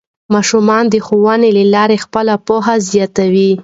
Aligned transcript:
ماشومان 0.33 0.83
د 0.89 0.95
ښوونې 1.05 1.49
له 1.57 1.63
لارې 1.75 1.97
خپله 2.05 2.33
پوهه 2.47 2.75
زیاتوي 2.91 3.51